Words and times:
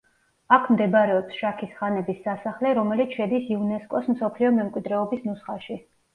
აქ 0.55 0.63
მდებარეობს 0.75 1.35
შაქის 1.41 1.75
ხანების 1.81 2.23
სასახლე 2.29 2.73
რომელიც 2.81 3.15
შედის 3.19 3.53
იუნესკოს 3.59 4.11
მსოფლიო 4.17 4.53
მემკვიდრეობის 4.59 5.25
ნუსხაში. 5.31 5.81